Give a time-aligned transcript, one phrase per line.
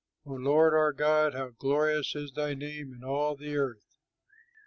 [0.25, 3.97] O Lord, our God, how glorious Is thy name in all the earth!